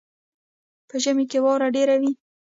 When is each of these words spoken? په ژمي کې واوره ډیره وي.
په 0.87 0.95
ژمي 1.03 1.25
کې 1.31 1.39
واوره 1.43 1.67
ډیره 1.75 1.95
وي. 2.01 2.11